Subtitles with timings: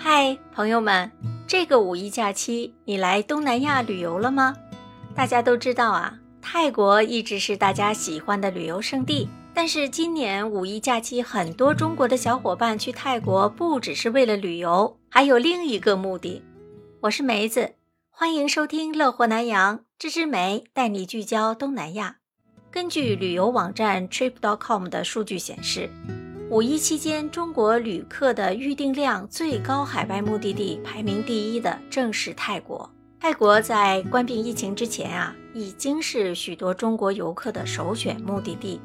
[0.00, 1.10] 嗨，朋友们，
[1.44, 4.54] 这个五一假期你来东南亚旅游了吗？
[5.12, 9.28] 大家都知道啊，泰国一直是大家喜欢的旅游胜地。
[9.52, 16.44] 但是今年五一假期，很多中国的小伙伴去泰国不只是为了旅游，还有另一个目的。
[17.00, 17.74] 我是梅子，
[18.08, 22.18] 欢迎收听乐活南洋，芝芝梅带你聚焦东南亚。
[22.70, 25.90] 根据旅游网站 Trip.com 的数据显示。
[26.50, 32.90] 五一期间，中国旅客的预订量最高海外目的地排名第一的正是泰国。
[33.20, 38.80] 泰国在关闭疫情之前啊，已经是许多中国游客的首选目的地。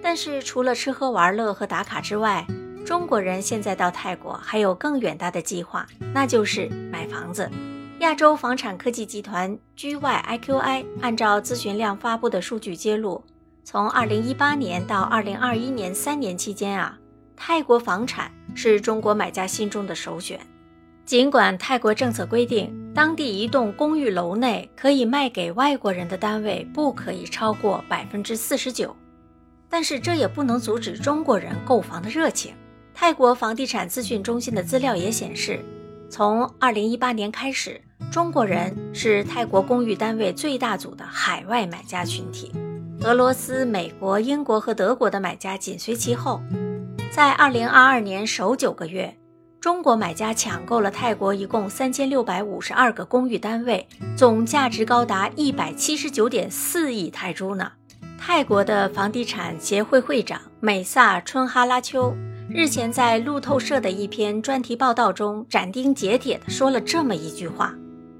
[0.00, 2.46] 但是，除了吃喝玩乐和打卡之外，
[2.86, 5.84] 中国人现在到泰国还有更远大的计划，
[6.14, 7.50] 那就是买房子。
[7.98, 13.24] 亚洲房产科技集团 GYIQI 按照咨询量发布的数据揭露。
[13.64, 16.98] 从二零一八年到二零二一年三年期间啊，
[17.34, 20.38] 泰国房产是中国买家心中的首选。
[21.06, 28.94] 尽管泰国政策规定，当地一栋公寓楼内可以卖给外国人的单位不可以超过百分之四十九，
[29.68, 32.54] 但是这也不能阻止中国人购房的热情。
[32.92, 35.58] 泰国房地产资讯中心的资料也显示，
[36.10, 42.52] 从二零一八年开始，中国人是泰国公寓单位最大组的海外买家群体。
[43.04, 46.40] 俄罗斯、美国、英国和德国的买家紧随其后，
[47.10, 49.14] 在二零二二年首九个月，
[49.60, 57.70] 中国买家抢购了泰国一共三千六百五十二个公寓单位，总价值高达一百七十九点四亿泰铢呢。
[58.18, 62.16] 泰国的房地产协会会长美萨春哈拉秋
[62.48, 67.74] 日前在路透社的一篇专题报道中斩钉截铁地说了这么一句话：“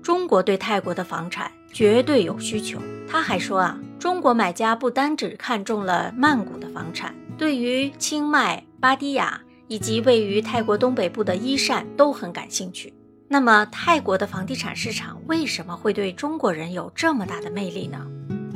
[0.04, 3.78] 中国对泰国的房产绝对有需求。”他还说啊。
[3.98, 12.92] 中国买家不单只看中了曼谷的房产，对于清迈、芭堤雅以及位于泰国东北部的伊善都很感兴趣。
[13.28, 18.06] 那么，泰国的房地产市场为什么会对中国人有这么大的魅力呢？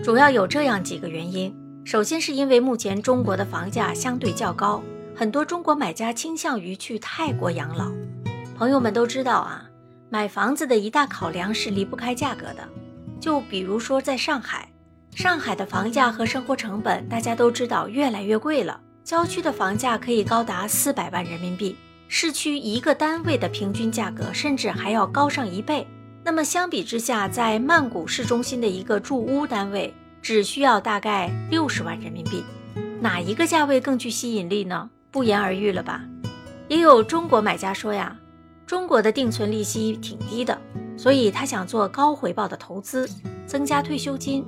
[0.05, 1.55] 主要有这样几个原因。
[1.85, 4.83] 首先，是因为目前中国的房价相对较高，
[5.17, 7.91] 很多中国买家倾向于去泰国养老。
[8.57, 9.65] 朋友们都知道啊，
[10.11, 12.69] 买房子的一大考量是离不开价格的。
[13.19, 14.69] 就比如说在上海。
[15.15, 18.81] 上海的房价和生活成本，大家都知道越来越贵了。
[19.03, 21.77] 郊区的房价可以高达四百万人民币，
[22.09, 25.87] 市区一个单位的平均价格甚至还要高上一倍。
[26.23, 32.45] 那么相比之下，在曼谷市中心的一个住屋单位只需要大概六十万人民币，
[33.01, 34.91] 哪一个价位更具吸引力呢？
[35.11, 36.05] 不言而喻了吧。
[36.69, 38.15] 也有中国买家说呀，
[38.67, 40.57] 中国的定存利息挺低的，
[40.99, 43.09] 所以他想做高回报的投资，
[43.47, 44.45] 增加退休金。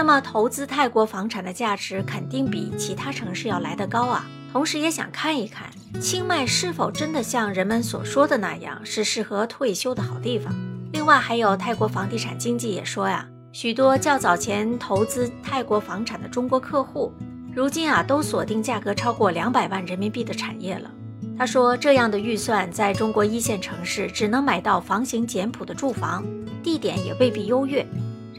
[0.00, 4.24] 那么，投资泰国房产的价值肯定比其他城市要来得高啊！
[4.50, 5.68] 同时，也想看一看
[6.00, 10.54] 清迈是否真的像人们所说的那样是适合退休的好地方。
[10.94, 17.12] 另外，还有泰国房地产经纪也说呀，许多较早前投资泰国房产的中国客户，
[17.54, 20.90] 如今啊都锁定价格超过两百万人民币的产业了。
[21.36, 26.24] 他说，这样的预算在中国一线城市只能买到房型简朴的住房，
[26.62, 27.86] 地点也未必优越。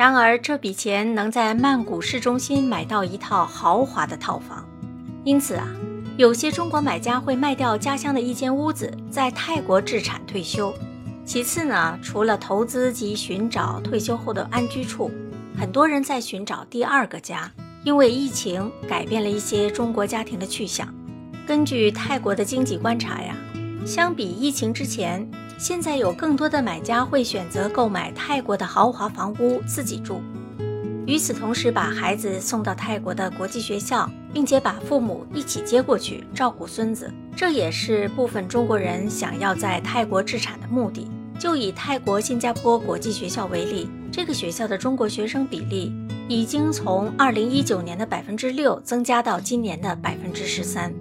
[0.02, 4.68] 然而，这笔钱能在曼谷市中心买到一套豪华的套房，
[5.24, 5.68] 因此啊，
[6.18, 10.74] 有些中国买家会卖掉家乡的一间屋子，在泰国置产退休。
[11.24, 15.12] 其次呢，除了投资及寻找退休后的安居处，
[15.56, 17.52] 很多人在寻找第二个家，
[17.84, 20.92] 因为疫情改变了一些中国家庭的去向。
[21.46, 23.36] 根据泰国的经济观察呀，
[23.86, 25.30] 相比疫情之前。
[25.62, 30.20] 现在有更多的买家会选择购买泰国的豪华房屋自己住，
[31.06, 41.08] 与此同时把孩子送到泰国的国际学校，并且把父母一起接过去照顾孙子，这也是部分中国人想要在泰国置产的目的。
[41.38, 45.94] 就以泰国新加坡国际学校为例，这个学校的中国学生比例
[46.28, 50.92] 已经从2019年的百分之六增加到今年的百分之十三。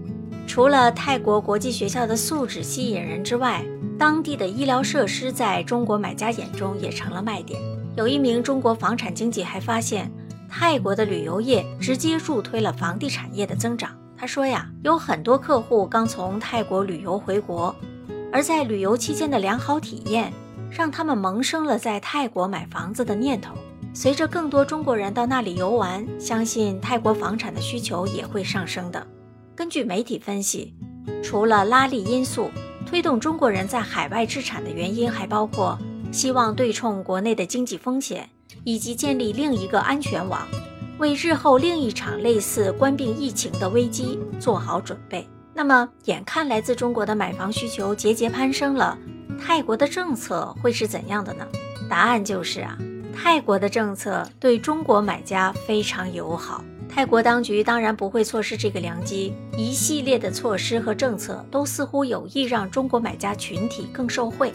[0.47, 3.65] 除了泰国国际学校的素质吸引人之外，
[4.01, 7.61] 当地的医疗设施在中国买家眼中也成了卖点。
[7.97, 10.11] 有一名中国房产经纪还发现，
[10.49, 13.95] 泰国的旅游业直接助推了房地产业的增长。
[14.17, 17.77] 他说呀，有很多客户刚从泰国旅游回国，
[18.33, 20.33] 而在旅游期间的良好体验，
[20.71, 23.55] 让他们萌生了在泰国买房子的念头。
[23.93, 29.07] 随着更多中国人到那里游玩，相信泰国房产的需求也会上升的。
[29.55, 30.75] 根据媒体分析，
[31.23, 32.51] 除了拉力因素。
[32.87, 35.79] 推动中国人在海外置产的原因还包括
[36.11, 38.29] 希望对冲国内的经济风险，
[38.65, 40.47] 以及建立另一个安全网，
[40.99, 45.29] 为日后另一场类似冠病疫情的危机做好准备。
[45.55, 48.99] 那么，眼看来自中国的买房需求节节攀升了，
[49.41, 51.47] 泰国的政策会是怎样的呢？
[51.89, 52.79] 答案就是啊，
[53.15, 56.65] 泰国的政策对中国买家非常友好。
[56.93, 64.53] 泰国当局当然不会错失这个良机，一系列的措施和政策都似乎有意让中国买家群体更受惠。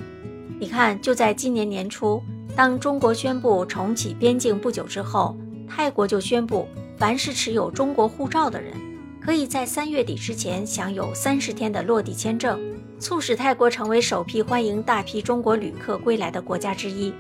[0.60, 2.22] 你看，就在今年年初，
[2.56, 5.36] 当中国宣布重启边境不久之后，
[5.68, 6.68] 泰国就宣布，
[6.98, 8.74] 凡是持有中国护照的人。
[9.22, 12.62] 可以在三月底之前享有三十天的落地签证，
[13.00, 17.12] 促使泰国成为首批欢迎大批中国旅客归来的国家之一。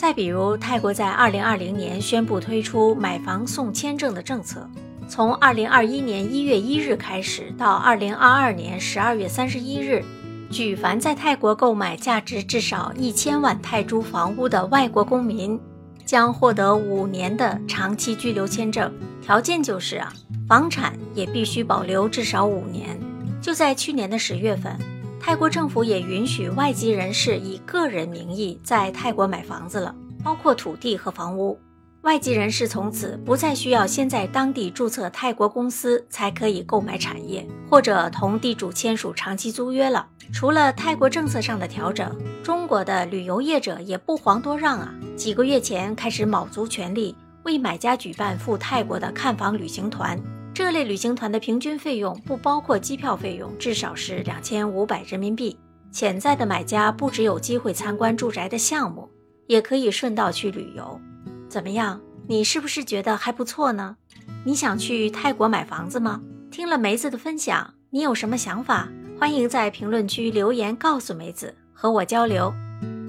[0.00, 4.66] 再比如，泰国在二零二零年宣布推出买房送签证的政策，
[5.06, 10.02] 从二零二一年一月一日开始到二零二二年十二月三十一日，
[10.50, 15.60] 举凡在泰国购买价值至少一千万泰铢房屋的外国公民，
[16.06, 20.10] 将获得五年的长期居留签证，条件就是啊。
[20.48, 22.98] 房产也必须保留至少五年。
[23.42, 24.74] 就在去年的十月份，
[25.20, 29.94] 泰国政府也允许外籍人士以个人名义在泰国买房子了，
[30.24, 31.60] 包括土地和房屋。
[32.00, 40.08] 外籍人士从此不再需要先在当地注册泰国公司才可以购买产业，或者同地主签署长期租约了。
[40.32, 44.94] 除了泰国政策上的调整，中国的旅游业者也不遑多让啊！
[45.16, 50.18] 几个月前开始卯足全力为买家举办赴泰国的看房旅行团。
[50.52, 55.56] 这类旅行团的平均费用不包括机票费用，至少是两千五百人民币。
[55.92, 59.08] 潜在的买家不只有机会参观住宅的项目，
[59.46, 61.00] 也可以顺道去旅游。
[61.48, 62.00] 怎么样？
[62.28, 63.96] 你是不是觉得还不错呢？
[64.44, 66.20] 你想去泰国买房子吗？
[66.50, 68.88] 听了梅子的分享，你有什么想法？
[69.18, 72.52] 欢迎在评论区留言告诉梅子，和我交流。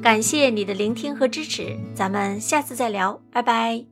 [0.01, 3.90] 感谢你的聆听和支持，咱们下次再聊，拜拜。